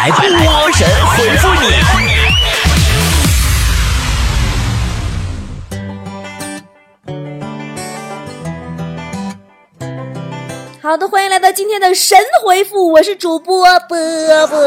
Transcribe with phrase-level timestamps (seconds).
[0.00, 1.66] 来，波神回复你。
[10.80, 13.98] 好的，欢迎来到今天的神回复，我是主播波
[14.46, 14.58] 波。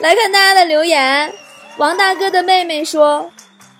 [0.00, 1.32] 来看大家的留言，
[1.76, 3.30] 王大哥的妹妹说，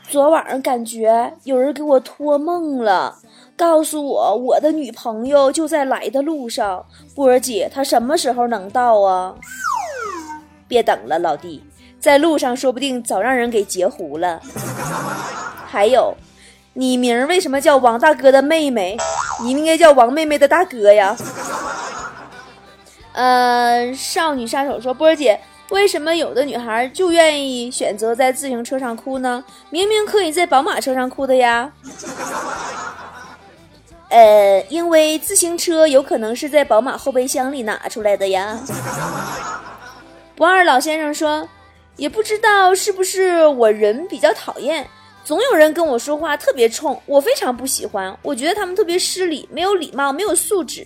[0.09, 3.17] 昨晚上感觉有人给我托梦了，
[3.61, 6.83] 告诉我我的女朋友就在来的路上。
[7.15, 9.35] 波儿姐，她什么时候能到啊？
[10.67, 11.62] 别等了，老弟，
[11.98, 14.41] 在路上说不定早让人给截胡了。
[15.67, 16.15] 还有。
[16.73, 18.97] 你名儿为什么叫王大哥的妹妹？
[19.43, 21.15] 你应该叫王妹妹的大哥呀。
[23.12, 25.39] 呃，少女杀手说：“波儿姐，
[25.70, 29.45] 为什么有的女孩就愿意选择在自行车上哭呢？
[29.69, 31.70] 明明可以在宝马车上哭的呀。”
[34.10, 38.59] 呃，因为自行车有可能是在宝马后备箱里拿出来的呀。
[40.36, 41.48] 不二老先生说
[41.96, 44.86] ：“也不知道是不是我人比较讨厌。”
[45.22, 48.17] 总有人跟我说话特别冲，我非常不喜欢。
[48.22, 50.84] 我觉得他们特别失礼，没有礼貌，没有素质。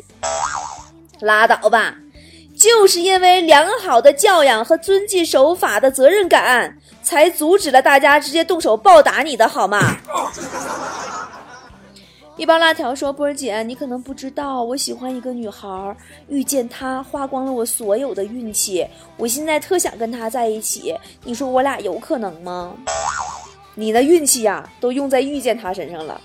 [1.20, 1.94] 拉倒吧，
[2.58, 9.96] 就是因为良好的教养和遵纪守法的责任感，才阻止了大家直接动手暴打你的好吗？
[12.36, 15.96] 一包辣条说：“波儿姐，你可能不知道，我喜欢一个女孩，
[16.28, 18.84] 遇见她花光了我所有的运气，
[19.16, 20.92] 我现在特想跟她在一起。
[21.22, 22.74] 你说我俩有可能吗？”
[23.76, 26.20] 你的运气呀，都用在遇见她身上了，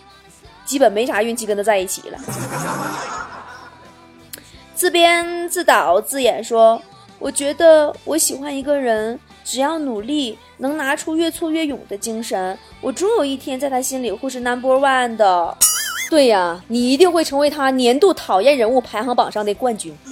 [0.66, 2.18] 基本没啥运气跟她在一起了。
[4.74, 6.82] 自编自导自演说
[7.20, 15.56] ：“我觉得我喜欢一个人，只要努力，能拿出越挫越勇的精神，我终有一天在他心里会是 number one 的。”
[16.10, 19.96] 对呀，你一定会成为他年度讨厌人物排行榜上的冠军。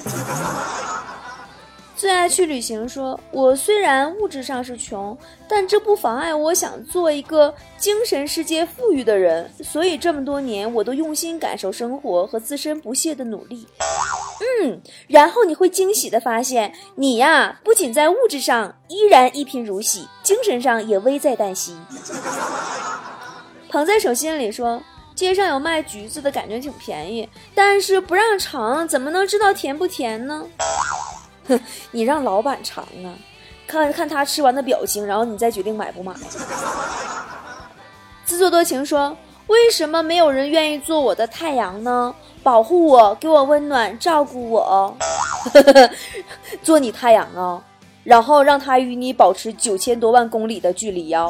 [1.97, 5.17] 最爱去旅行，说我虽然物质上是穷，
[5.49, 9.49] 但这不妨碍我想做一个精神世界富裕的人。
[9.63, 13.67] 所以这么多年，我都用心感受生活和自身不懈的努力。
[14.61, 21.75] 嗯，然后你会惊喜的发现，你呀，不仅在物质上依然一贫如洗，精神上也危在旦夕。
[23.69, 24.83] 捧在手心里说，
[25.17, 30.45] 街上有卖橘子的，感觉挺便宜，但是不让尝，怎么能知道甜不甜呢？
[31.49, 33.09] 哼，你让老板尝啊，
[33.65, 36.13] 看看他吃完的表情，然后你再决定买不买。
[38.25, 39.17] 自作多情说
[39.47, 42.13] ：“为什么没有人愿意做我的太阳呢？
[42.43, 44.95] 保护我，给我温暖，照顾我。
[46.61, 47.59] 做你太阳啊，
[48.03, 51.25] 然后让他与你保持九千多万公里的距离呀。”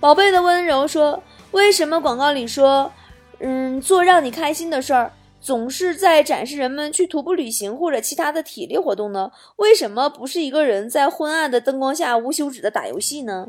[0.00, 2.92] 宝贝的温柔说：“为什么广告里说，
[3.40, 9.32] 嗯，做让你开心的事儿？”总是在展示人们去徒步旅行或者其他的体力活动呢？
[9.56, 13.48] 为什么不是一个人在昏暗的灯光下无休止的打游戏呢？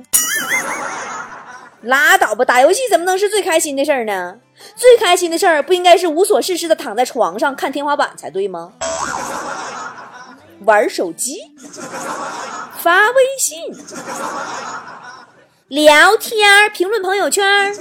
[1.83, 4.39] 拉倒吧，打游戏怎么能是最开心的事儿呢？
[4.75, 8.73] 最开心的事儿不应该是无所事事的躺在床上看天花板才对吗？
[10.65, 11.51] 玩手机、
[12.79, 13.59] 发微信、
[15.73, 17.73] 聊天、评论朋友圈。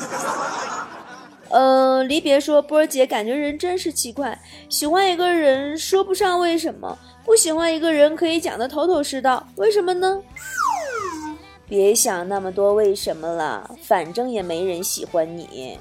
[1.50, 10.22] 呃，离别说波儿姐感觉人真是奇怪，喜欢一个人说不上为什么，不喜欢一个人可以讲得头头是道，为什么呢？
[11.68, 15.78] 别想那么多为什么了，反正也没人喜欢你。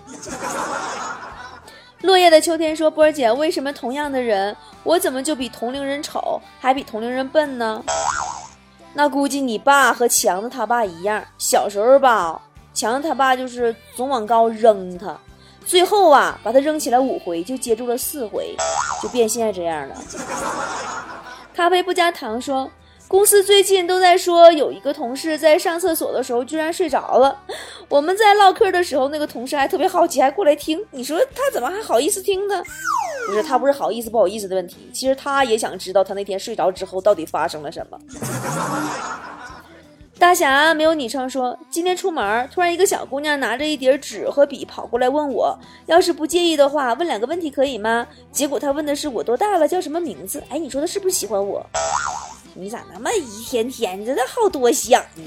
[2.03, 7.81] 落叶的秋天说波儿姐，为什么同样的人，我怎么就比同龄人丑，还比同龄人笨呢？
[8.93, 12.41] 那估计你爸和强子他爸一样，小时候吧，
[12.73, 15.17] 强子他爸就是总往高扔他。
[15.65, 18.55] 最后啊，把他扔起来五回，就接住了四回，
[19.01, 19.95] 就变现在这样了。
[21.53, 22.69] 咖啡不加糖说，
[23.07, 27.37] 公司最近都在说有一个同事在上厕所的时候居然睡着了。
[27.87, 30.83] 我们在唠嗑的时候，那个同事还特别好奇，还过来听。
[30.91, 32.63] 你说他怎么还好意思听呢？
[33.27, 37.97] 不是他不是好意思不好意思的问题，其实他也想知道他那天睡着之后到底发生了什么。
[40.19, 45.57] 大侠没有昵称说，今天出门，突然一个小姑娘拿着一叠纸和笔跑过来问我，
[45.87, 48.05] 要是不介意的话，问两个问题可以吗？
[48.31, 50.43] 结果她问的是我多大了，叫什么名字？
[50.49, 51.65] 哎，你说她是不是喜欢我？
[52.53, 55.23] 你咋那么一天天的好多想呢？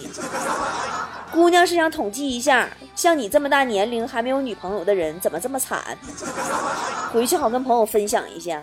[1.33, 5.99] 姑娘是想统计一下，像你这么大年龄还没有女朋友的人怎么这么惨？
[7.15, 8.61] 回去好跟朋友分享一下。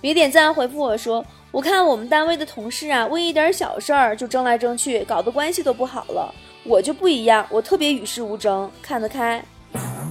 [0.00, 1.24] 别点赞，回复我说。
[1.50, 6.32] 我看我们单位的同事啊，为一点小事儿就争来争去，搞得关系都不好了。
[6.62, 9.44] 我就不一样，我特别与世无争，看得开。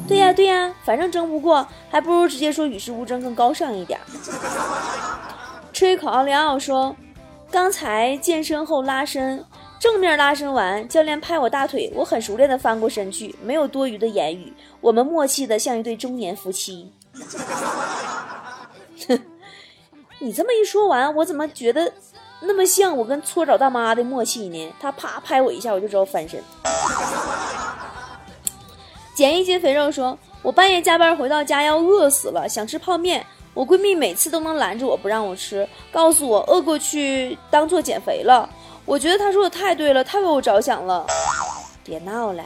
[0.06, 3.98] 对呀对呀，反正争不过，还不如直接说与世无争更高尚一点。
[5.82, 6.94] 一口奥利奥说
[7.50, 9.46] ：“刚才健身后拉伸，
[9.84, 16.90] 正面拉伸完，教练拍我大腿，我很熟练的翻过身去，没有多余的言语，我们默契的像一对中年夫妻。”
[19.06, 19.22] 哼，
[20.20, 21.92] 你这么一说完，我怎么觉得
[22.44, 24.74] 那么像我跟搓澡大妈的默契呢？
[24.80, 26.42] 他啪拍我一下，我就知道翻身。
[29.14, 33.26] 减一斤肥肉说：“我半夜加班回到家要饿死了，想吃泡面。
[33.54, 38.50] 我闺蜜每次都能拦着我不让我吃，告诉我饿过去当做减肥了。
[38.86, 41.06] 我觉得她说的太对了，太为我着想了。
[41.84, 42.44] 别闹了，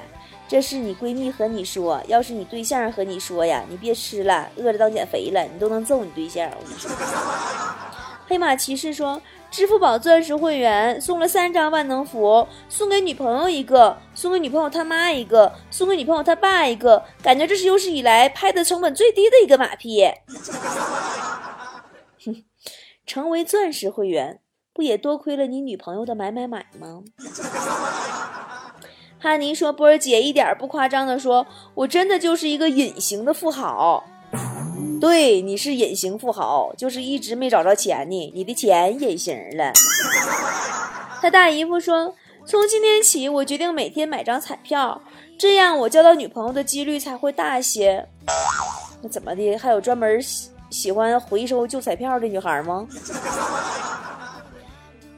[0.47, 6.49] 这是你闺蜜和你说，要是你对象和你说呀，你别吃了，饿着当减肥了，你都能揍你对象。
[6.49, 6.89] 我跟你说。
[8.27, 20.05] 黑马骑士说。”支付宝钻石会员送了三张万能符，送给女朋友一个，送给女朋友他妈一个，送给女朋友他爸一个，感觉这是有史以来拍的成本最低的一个马屁。
[23.05, 24.41] 成为钻石会员
[24.77, 27.01] 不也多亏了你女朋友的买买买吗？
[29.17, 34.03] 哈尼说：“波儿姐一点不夸张的说，我真的就是一个隐形的富豪。”
[35.01, 38.31] 对，你是隐形富豪，就是一直没找着钱呢。
[38.35, 39.71] 你的钱隐形了。
[41.19, 42.13] 他大姨夫说
[42.45, 45.01] ：“从今天起，我决定每天买张彩票，
[45.39, 48.07] 这样我交到女朋友的几率才会大些。”
[49.01, 49.57] 那怎么的？
[49.57, 52.87] 还有专门喜喜欢回收旧彩票的女孩吗？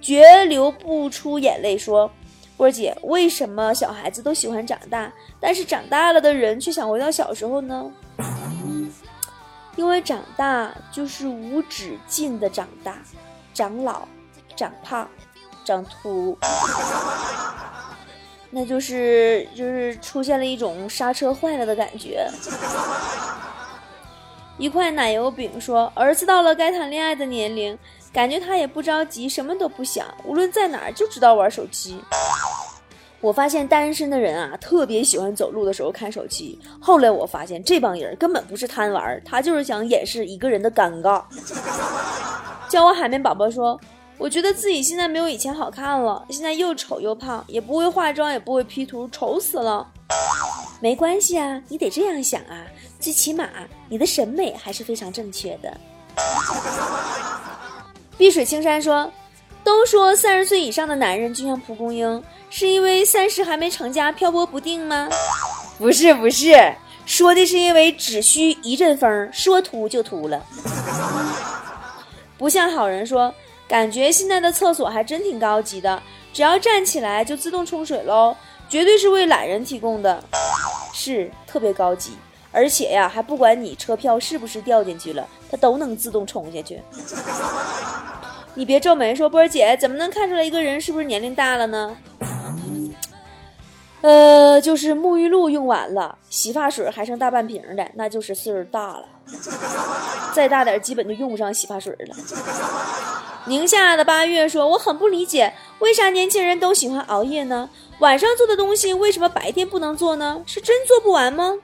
[0.01, 2.09] 绝流不出眼泪说
[2.57, 7.85] ：“波姐，为什么小孩子都喜欢长大，但是长大了的人却想回到小时候呢？”
[9.75, 12.97] 因为长大就是无止境的长大，
[13.53, 14.05] 长老，
[14.55, 15.07] 长胖，
[15.63, 16.37] 长秃，
[18.49, 22.29] 那就是就是出现了一种刹车坏了的感觉。
[24.59, 27.75] 一块奶油饼说：“儿子到了该谈恋爱的年龄，
[28.11, 32.01] 感觉他也不着急，什么都不想，无论在哪儿就知道玩手机。”
[33.21, 36.59] 我发现单身的人啊，特别喜欢走路的时候看手机。
[36.81, 41.23] 后来我发现这帮人根本不是贪玩，他就是想掩饰一个人的尴尬。
[42.67, 43.79] 叫我海绵宝宝说，
[44.17, 49.87] 我觉得自己现在没有以前好看了，现在又丑又胖，也不会化妆，也不会 P 图，丑死了。
[50.81, 52.65] 没关系啊，你得这样想啊，
[52.99, 53.47] 最起码
[53.87, 55.77] 你的审美还是非常正确的。
[58.17, 59.11] 碧水青山说。
[59.61, 65.07] 都说三十岁以上的男人就像蒲公英，是因为三十还没成家，漂泊不定吗？
[65.77, 66.73] 不是，不是，
[67.05, 70.43] 说的是因为只需一阵风，说秃就秃了。
[72.37, 73.31] 不像好人说，
[73.67, 76.01] 感觉现在的厕所还真挺高级的，
[76.33, 78.35] 只要站起来就自动冲水喽，
[78.67, 80.23] 绝对是为懒人提供的，
[80.93, 82.13] 是特别高级，
[82.51, 86.81] 而且呀，还不管你车票是不是掉进去了，它都能自动冲下去。
[88.55, 91.95] 你别皱眉说，波儿姐怎么能看出来一个人是不是年龄大了呢？
[94.01, 99.05] 呃，就是沐浴露用完了，洗发水还剩大半瓶的，那就是岁数大了。
[100.33, 102.15] 再大点，基本就用不上洗发水了。
[103.45, 107.69] 宁夏的八月说，我很不理解，为啥年轻人都喜欢熬夜呢？
[107.99, 110.41] 晚上做的东西为什么白天不能做呢？
[110.45, 111.55] 是真做不完吗？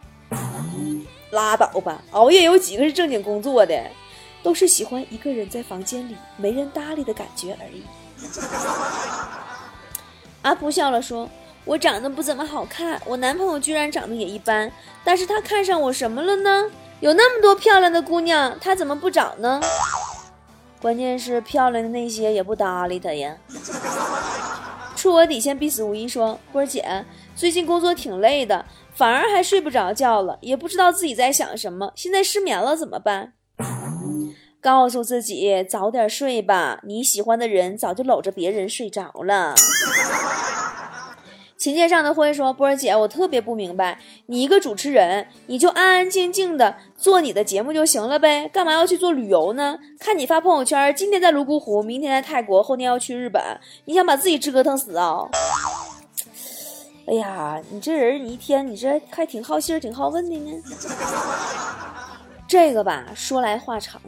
[1.36, 3.80] 拉倒吧，熬夜有几个是正经工作的？
[4.42, 7.84] 都是喜欢一个人在房间里没人搭理的感觉而已。
[10.44, 11.28] 阿普笑了说
[11.66, 14.72] ：“我长得不怎么好看，我男朋友居然长得也一般，
[15.04, 16.72] 但是他看上我什么了呢？
[17.00, 19.60] 有那么多漂亮的姑娘，他怎么不找呢？
[20.80, 23.36] 关键是漂亮的那些也不搭理他呀。”
[24.96, 27.04] 触我底线必死无疑说：“波儿姐，
[27.36, 28.64] 最近工作挺累的，
[28.96, 33.34] 反而还睡不着觉了，也不知道自己在想什么，现在失眠了怎么办？”
[34.62, 39.54] 告诉自己早点睡吧，你喜欢的人早就搂着别人睡着了。
[41.56, 49.78] 琴键上的灰说：“波儿姐，我特别不明白，你一个主持人，你就安安静静的做你的节目就行了呗，干嘛要去做旅游呢？
[50.00, 53.42] 看你发朋友圈，今天在泸沽湖，明天在泰国，后天要去日本，
[53.86, 55.30] 你想把自己折腾死啊？
[57.08, 60.52] 哎呀，你这人，你一天你这还挺好信儿，挺好问的呢。
[62.48, 64.02] 这个吧，说来话长。”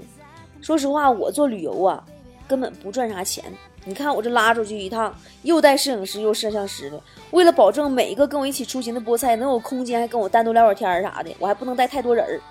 [0.61, 2.03] 说实话，我做旅游啊，
[2.47, 3.43] 根本不赚啥钱。
[3.85, 6.99] 你看我这拉出去一趟，又带摄影师又摄像师的，
[7.31, 12.41] 为了保证每一个跟我一起出行的菠菜能有空间，还跟我单独聊会天啥的，我还不能带太多人儿。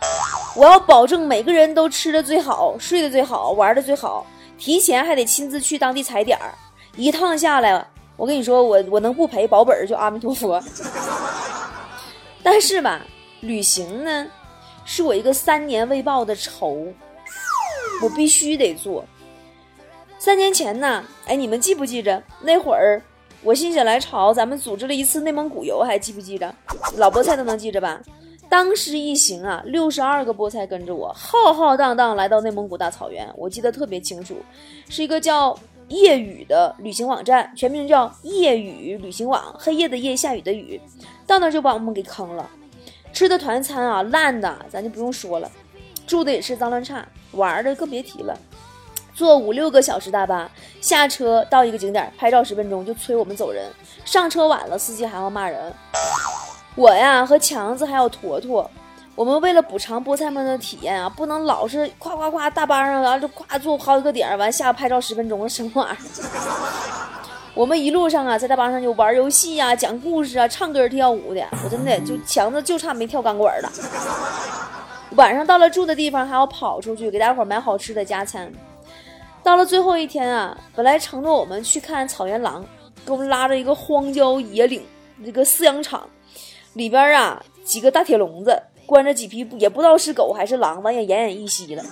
[0.57, 4.25] 我要保证每个人都吃的最好，睡得最好，玩的最好，
[4.57, 6.55] 提前还得亲自去当地踩点儿。
[6.97, 10.63] 一趟下来，我跟你说，我我能不赔保本就阿弥陀佛。
[12.43, 13.05] 但是吧，
[13.41, 14.27] 旅行呢，
[14.85, 16.87] 是我一个三年未报的仇。
[18.03, 19.03] 我必须得做，
[20.19, 23.01] 三年前呢，哎，你们记不记着那会儿
[23.43, 26.55] 我心血来潮，咱们组织了一次内蒙古游，还记不记着？
[26.99, 27.99] 老菠菜都能记着吧？
[28.51, 34.37] 当时一行啊，六十二个菠菜跟着我，浩浩荡荡来到内蒙古大草原，我记得特别清楚，
[34.91, 35.59] 是一个叫
[35.89, 40.81] 夜雨的旅行网站，全名叫夜雨旅行网，黑夜的夜，下雨的雨。
[41.27, 42.49] 到那就把我们给坑了，
[43.13, 45.51] 吃的团餐啊，烂的，咱就不用说了，
[46.07, 48.37] 住的也是脏乱差，玩的更别提了。
[49.15, 50.51] 坐五六个小时大巴，
[50.81, 53.73] 下车到一个景点拍照十分钟就催我们走人，
[54.05, 55.73] 上车晚了，司机还要骂人。
[56.75, 58.71] 我呀和强子还有坨坨，
[59.17, 65.97] 我们为了补偿菠菜们的体验啊，不能老是夸夸夸大巴上啊就夸坐好几个点，完下拍照十分钟什么玩意儿？
[67.55, 73.73] 我们一路上啊在大巴上就玩游戏啊、讲故事啊、唱歌跳舞的，我真的就强子就差没跳钢管了。
[75.13, 78.53] 晚上到了住的地方，还要跑出去给大伙买好吃的加餐。
[79.43, 82.63] 到了最后一天啊，本来承诺我们去看草原狼，
[83.07, 84.85] 给我们拉着一个荒郊野岭，
[85.25, 86.07] 这个饲养场
[86.75, 91.85] 里边啊，几个大铁笼子关着几匹，也不知道是狗还是狼，吧也奄奄一息了。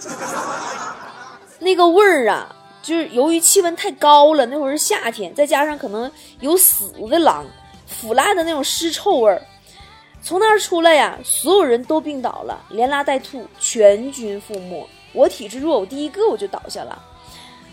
[1.58, 6.10] 那个味儿啊，就是由于气温太高了，那会儿是夏天，再加上可能
[6.40, 7.44] 有死的狼，
[7.86, 9.42] 腐烂的那种尸臭味儿，
[10.22, 14.86] 从那儿出来呀，所有人都病倒了，连拉带吐，全军覆没。
[15.12, 17.02] 我体质弱，我第一个我就倒下了。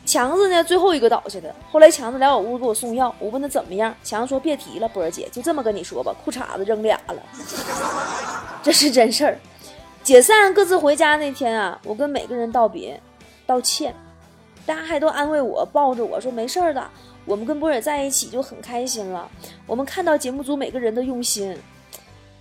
[0.03, 1.53] 强子呢，最后一个倒下的。
[1.71, 7.21] 后来强子来我屋给我送药，我问他怎么样，强子说别提了，波儿姐，就这么跟你说吧，裤衩子扔俩了，
[8.63, 9.37] 这是真事儿。
[10.03, 12.99] 解散各自回家那天啊，我跟每个人道别，
[13.45, 13.95] 道歉，
[14.65, 16.89] 大家还都安慰我，抱着我说没事儿的，
[17.23, 19.29] 我们跟波儿在一起就很开心了。
[19.67, 21.55] 我们看到节目组每个人的用心，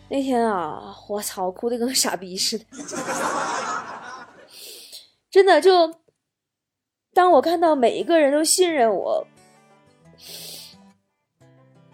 [0.09, 2.65] 那天啊，我操，哭的跟个傻逼似的，
[5.31, 5.95] 真的就。
[7.13, 9.27] 当我看到每一个人都信任我，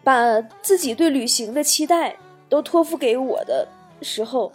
[0.05, 2.17] 把自己对旅行的期待
[2.49, 3.67] 都托付给我的
[4.03, 4.53] 时候，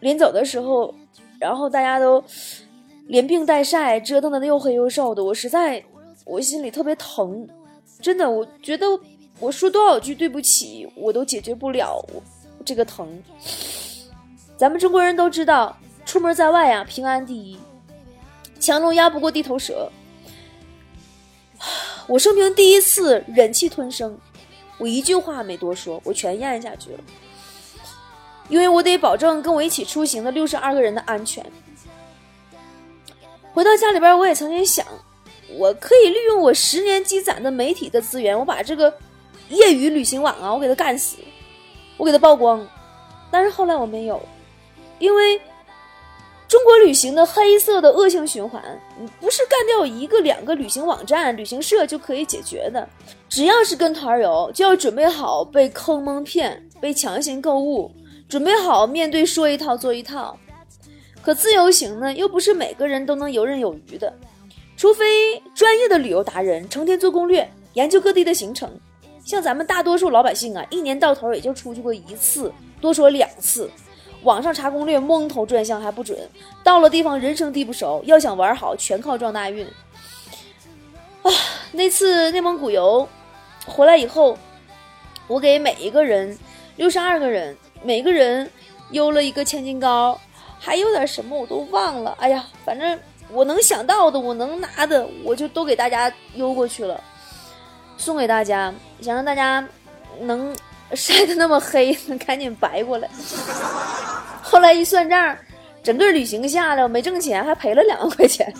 [0.00, 0.94] 临走的时候，
[1.38, 2.22] 然后大家都
[3.06, 5.84] 连病带晒，折腾的又黑又瘦的，我实在
[6.24, 7.46] 我心里特别疼，
[8.00, 8.86] 真的，我觉得
[9.38, 12.04] 我说多少句对不起，我都解决不了
[12.64, 13.22] 这个疼。
[14.56, 15.76] 咱们中国人都知道，
[16.06, 17.58] 出门在外呀，平安第一。
[18.58, 19.90] 强龙压不过地头蛇，
[22.08, 24.18] 我生平第一次忍气吞声，
[24.78, 26.98] 我一句话没多说，我全咽下去了，
[28.48, 31.44] 因为我得保证跟我一起出行的六十二个人的安全。
[33.52, 34.86] 回到家里边，我也曾经想，
[35.50, 38.92] 我可以利用我十年积攒的媒体的资源，我把这个
[39.48, 41.16] 业余旅行网啊，我给它干死，
[41.96, 42.66] 我给它曝光。
[43.30, 44.20] 但是后来我没有，
[44.98, 45.40] 因为。
[46.48, 48.62] 中国旅行的黑色的恶性循环，
[49.20, 52.88] 不是干掉一个两个旅行网站、旅行社就可以解决的。
[53.28, 57.90] 只要是跟团游，就要准备好被坑蒙骗、被强行购物，
[58.28, 60.38] 准备好面对说一套做一套。
[61.20, 64.12] 可自由行呢，又不是每个人都能游刃有余的，
[64.76, 68.70] 除非专业的旅游达人成天做攻略、研究各地的行程。
[69.24, 73.68] 像咱们大多数老百姓啊，一年到头也就出去过一次，多说两次。
[74.26, 76.18] 网上查攻略，蒙头转向还不准，
[76.64, 79.64] 到了地方人生地不熟，要想玩好，全靠撞大运。
[81.22, 81.30] 啊，
[81.70, 83.08] 那次内蒙古游
[83.66, 84.36] 回来以后，
[85.28, 86.36] 我给每一个人，
[86.74, 88.50] 六十二个人，每个人
[88.90, 90.20] 邮了一个千金糕，
[90.58, 92.16] 还有点什么我都忘了。
[92.18, 92.98] 哎呀，反正
[93.30, 97.00] 我能想到的，我能拿的，我就都给大家邮过去了，
[97.96, 99.64] 送给大家，想让大家
[100.20, 100.52] 能。
[100.94, 101.92] 晒得那么黑，
[102.26, 103.08] 赶紧白过来。
[104.42, 105.36] 后来一算账，
[105.82, 108.52] 整个旅行下来我没挣钱，还赔了两万块钱。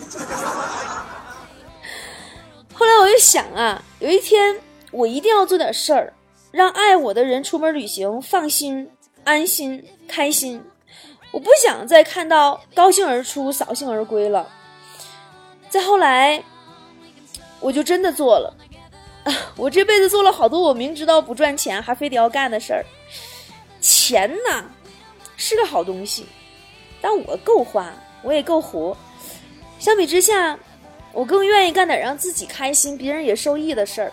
[2.73, 4.55] 后来我就想啊，有一天
[4.91, 6.13] 我一定要做点事儿，
[6.51, 8.89] 让爱我的人出门旅行放心、
[9.23, 10.63] 安心、开心。
[11.31, 14.47] 我不想再看到高兴而出、扫兴而归了。
[15.69, 16.43] 再后来，
[17.59, 18.53] 我就真的做了。
[19.57, 22.85] 我这辈子做了好多我明知道不赚钱还非得要干的事儿，
[23.81, 24.63] 钱呐
[25.35, 26.25] 是个好东西，
[27.01, 27.93] 但我够花，
[28.23, 28.95] 我也够活。
[29.79, 30.57] 相比之下，
[31.13, 34.11] 我更愿意干点让自己开心、别人也受益的事儿。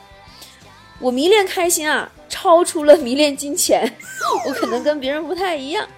[1.01, 3.91] 我迷恋开心啊，超出了迷恋金钱。
[4.47, 5.89] 我可能跟别人不太一样。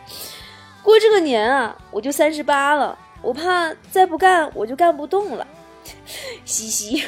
[0.82, 5.46] 过这个年啊，我就三十八了，我怕再不干我就干不动了。
[6.44, 7.04] 嘻嘻。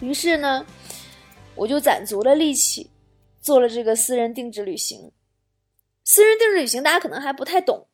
[0.00, 0.64] 于是呢，
[1.54, 2.90] 我就攒足了力气，
[3.40, 5.10] 做了这个私人定制旅行。
[6.04, 7.88] 私人定制旅行大家可能还不太懂，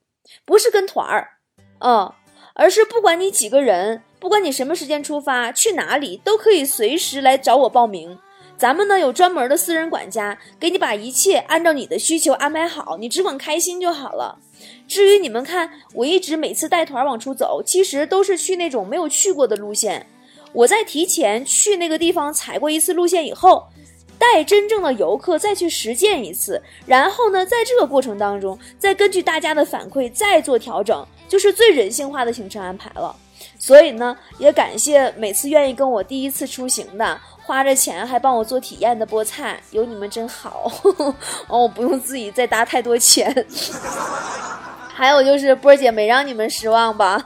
[0.45, 1.39] 不是跟团儿，
[1.79, 2.17] 啊，
[2.55, 8.19] 而是不管你几个人，不管你什么时间出发，去哪里，都可以随时来找我报名。
[8.57, 14.39] 咱们呢有专门的私人管家，给你把一切按照你的需求安排好，你只管开心就好了。
[14.87, 20.07] 至于你们看，我一直每次带团往出走，其实都是去那种没有去过的路线。
[20.55, 23.67] 我在提前去那个地方踩过一次路线以后，
[24.19, 33.15] 带真正的游客再去实践一次，然后呢，在这个过程当中，再根据大家的反馈再做调整，就是最人性化的行程安排了。
[33.59, 37.21] 所以呢，也感谢每次愿意跟我第一次出行的。
[37.47, 40.73] 花着钱还帮我做体验的菠菜，有你们真好
[41.49, 41.61] 哦！
[41.61, 43.47] 我不用自己再搭太多钱。
[44.95, 47.23] 还有就是波儿姐没让你们失望吧？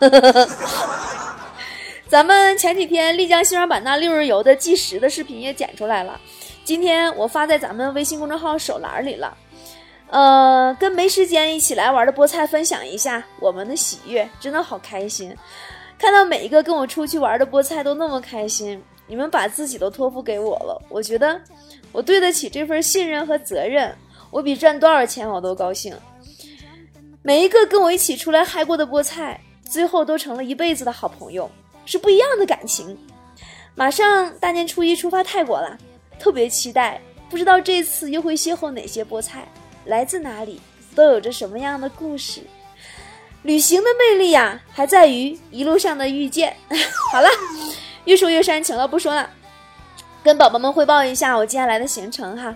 [2.08, 6.18] 咱们前几天丽江西双版纳六日游的计时的视频也剪出来了，
[6.64, 9.36] 今天我发在咱们微信公众号手栏里了。
[10.08, 15.36] 呃，跟没时间一起来玩的菠菜分享一下我们的喜悦，真的好开心！
[15.98, 18.82] 看到每一个跟我出去玩的菠菜都那么开心。
[19.06, 21.38] 你们把自己都托付给我了，我觉得
[21.92, 23.94] 我对得起这份信任和责任，
[24.30, 25.94] 我比赚多少钱我都高兴。
[27.20, 31.50] 每一个跟我一起出来嗨过的菠菜，最后都成了一辈子的好朋友，
[31.88, 32.98] 是不一样的感情。
[33.74, 35.78] 马上大年初一出发泰国了，
[36.18, 39.48] 特别期待，不知道这次又会邂逅哪些菠菜，
[39.86, 40.60] 来自哪里，
[40.94, 42.42] 都有着什么样的故事。
[43.42, 46.54] 旅行的魅力呀，还在于一路上的遇见。
[47.10, 47.28] 好了。
[48.04, 49.30] 越说越煽情了，不说了，
[50.22, 52.54] 跟宝宝们汇报一下我接下来的行程哈。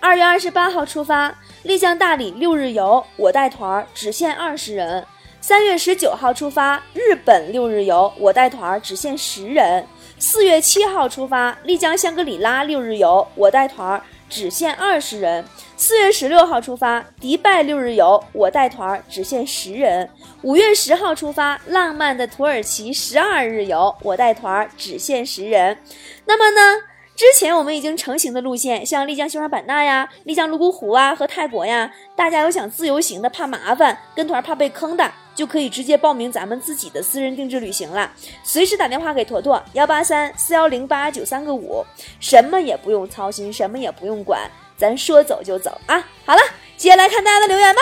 [0.00, 5.06] 二月二十八号出发，丽江大理六日游，我带团，只限二十人。
[5.42, 9.84] 三月十九号出发，日本六日游，我带团，只限十人。
[10.16, 15.44] 四月七号出发，丽江香格里拉六日游，我带团，只限二十人。
[15.76, 20.08] 四月十六号出发，迪拜六日游，我带团，只限十人。
[20.42, 25.76] 五月十号出发，浪漫的土耳其十二日游，我带团，只限十人。
[26.24, 26.82] 那么呢，
[27.16, 38.10] 之前我们已经成型的路线，像丽江西双版纳呀、丽江泸沽湖啊和泰国呀，大家有想自由行的怕麻烦，跟团怕被坑的，就可以直接报名咱们自己的私人定制旅行了。
[38.42, 41.84] 随时打电话给坨坨幺八三四幺零八九三个五，
[42.20, 44.40] 什么也不用操心，什么也不用管。
[44.76, 46.04] 咱说走就走啊！
[46.24, 46.42] 好了，
[46.76, 47.80] 接下来看大家的留言吧。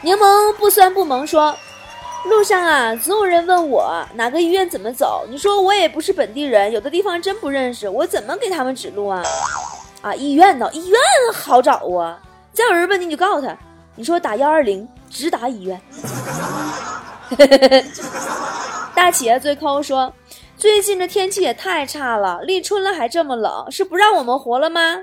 [0.00, 1.54] 柠檬不酸不萌说，
[2.24, 5.26] 路上啊，总有人问我哪个医院怎么走。
[5.28, 9.22] 你说我也不是本地人，有的地方真不认识，我怎么给他们指路啊？
[10.00, 10.70] 啊，医院呢？
[10.72, 10.98] 医院
[11.34, 12.18] 好找啊！
[12.52, 13.54] 再有人问你，你就告诉他，
[13.98, 15.82] 你说打幺二零，直达医院。
[18.94, 20.14] 大企业最抠说。
[20.56, 24.98] 最近这天气也太差了，立春了还这么冷，是不让我们活了吗？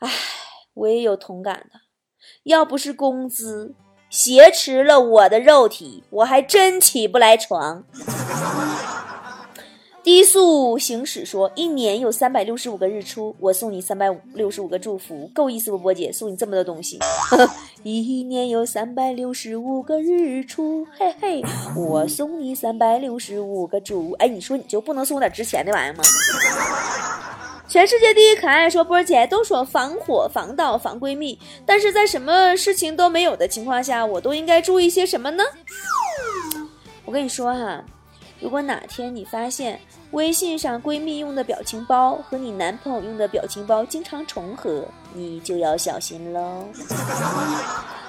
[0.00, 0.10] 唉，
[0.74, 1.80] 我也有同感的，
[2.44, 3.74] 要不是工资
[4.10, 7.84] 挟持了我的肉体，我还真起不来床。
[10.08, 15.76] 低速行驶说：“一年有三百六十五个日出，我送你三百六十五个祝福，够意思不？
[15.76, 16.98] 波姐送你这么多东西。
[17.84, 21.44] 一年有三百六十五个日出，嘿嘿，
[21.76, 24.12] 我送你三百六十五个祝。
[24.12, 26.02] 哎，你说你就不能送点值钱的玩意吗？
[27.68, 35.44] 全世界第一可爱说波姐都说防火防盗防闺蜜，但是在什么事情都没有的情况下，我都应该注意些什么呢？
[37.04, 37.84] 我跟你说哈，
[38.40, 39.78] 如果哪天你发现。
[40.12, 46.64] 微信上闺蜜用的表情包和你男朋友用的表情包经常重合，你就要小心喽。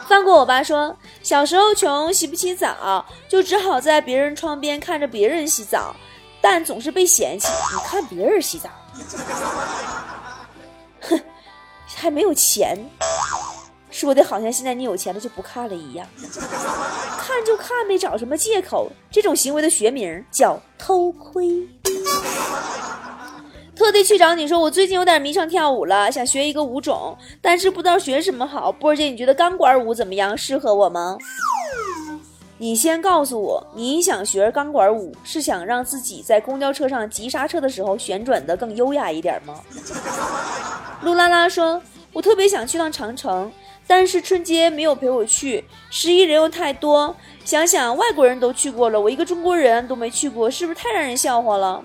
[0.07, 5.93] 放过我吧，说小时候穷，洗不起澡，就只好在别人窗边看着别人洗澡，
[6.41, 7.47] 但总是被嫌弃。
[7.47, 8.69] 你看别人洗澡，
[11.01, 11.21] 哼，
[11.95, 12.89] 还没有钱。
[13.99, 16.07] 说的好像现在你有钱了就不看了一样，
[17.19, 18.89] 看就看呗，找什么借口？
[19.11, 21.67] 这种行为的学名叫偷窥。
[23.75, 28.71] 特地去找你说，我最近有点迷上跳舞了，想学一个舞种，但是不知道学什么好。
[28.71, 30.37] 波儿姐，你觉得钢管舞怎么样？
[30.37, 31.17] 适合我吗？
[32.57, 39.59] 你先告诉我，你想学钢管舞是想让自己在公交车上急刹车的时候旋转的更优雅一点吗？
[41.03, 41.81] 露拉拉说，
[42.13, 43.51] 我特别想去趟长城。
[43.89, 51.83] 但是春节没有陪我去，十一人又太多，想想外国人都去过了，我一个中国人都没去过，是不是太让人笑话了？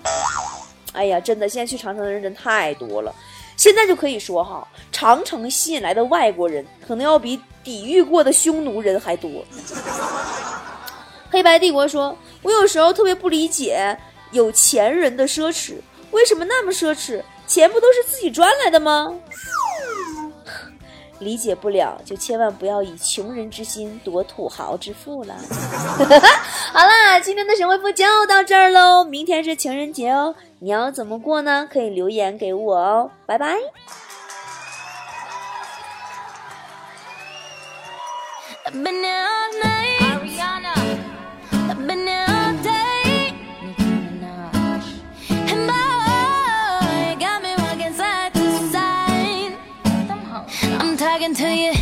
[0.93, 3.11] 哎呀，真的，现在去长城的人真太多了，
[3.57, 9.43] 现在就可以说哈，长城吸引来的外国人可能要比抵御过的匈奴人还多。
[11.31, 13.97] 黑白帝国说，我有时候特别不理解
[14.29, 15.73] 有钱人的奢侈，
[16.11, 17.19] 为什么那么奢侈？
[17.47, 19.11] 钱不都是自己赚来的吗？
[21.19, 25.35] 理解不了，就千万不要以穷人之心夺土豪之腹了。
[26.73, 29.03] 好啦，今天的神回复就到这儿喽。
[29.03, 31.67] 明天是情人节哦，你要怎么过呢？
[31.71, 33.11] 可以留言给我哦。
[33.25, 33.55] 拜拜。
[51.35, 51.74] until you.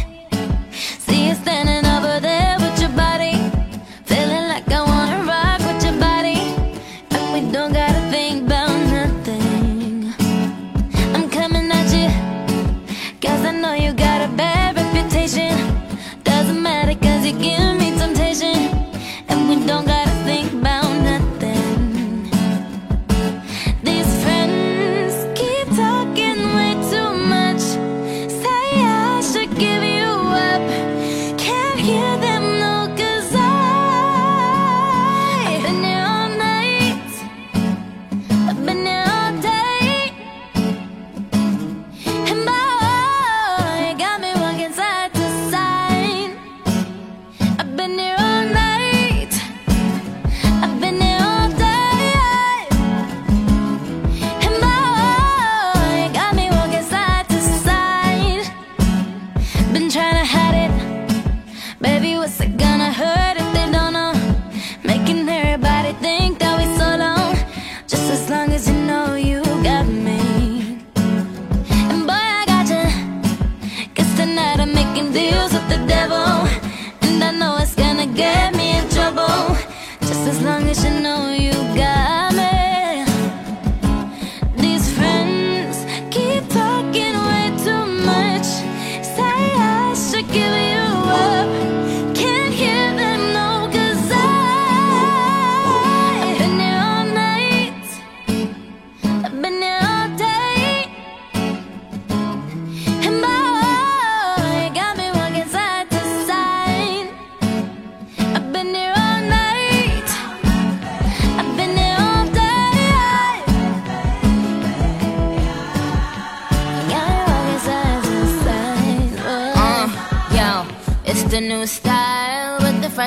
[80.28, 82.03] As long as you know you got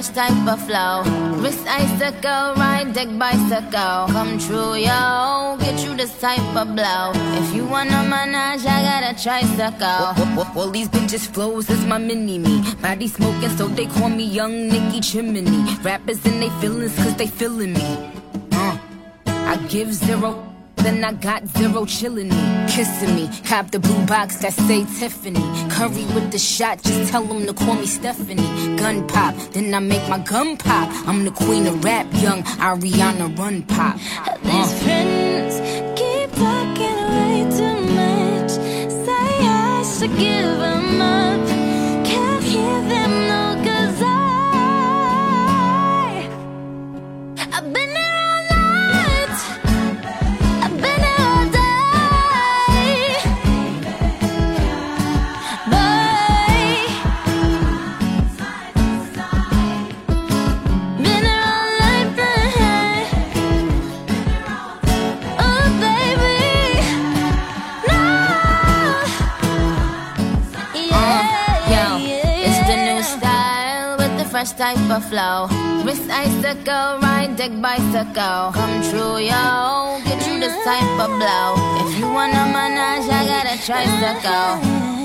[0.06, 1.02] fresh type of flow.
[1.40, 4.06] Wrist icicle, ride deck bicycle.
[4.12, 5.56] Come true, yo.
[5.60, 7.12] Get you this type of blow.
[7.14, 10.56] If you wanna manage, I got a tricycle.
[10.56, 12.62] All these bitches flows is my mini me.
[12.82, 15.44] Body smoking, so they call me Young Nicky Chimney.
[15.82, 18.12] Rappers and they feelings, cause they feeling me.
[18.52, 18.78] Uh,
[19.26, 20.55] I give zero.
[20.86, 23.28] Then I got zero chillin' me, kissing me.
[23.44, 25.40] Cop the blue box that say Tiffany.
[25.68, 28.76] Curry with the shot, just tell them to call me Stephanie.
[28.76, 30.88] Gun pop, then I make my gun pop.
[31.08, 33.96] I'm the queen of rap, young Ariana Run Pop.
[34.44, 34.76] These Uh.
[34.84, 35.54] friends
[35.98, 38.50] keep talking way too much.
[39.06, 41.46] Say I should give them up.
[42.10, 44.06] Can't hear them no, cause I,
[47.56, 47.92] I've been
[75.00, 75.48] fresh type flow.
[75.84, 78.52] Wrist icicle, ride deck bicycle.
[78.52, 80.00] Come true, yo.
[80.04, 81.86] Get you this type of blow.
[81.86, 84.95] If you wanna manage, I got a tricycle.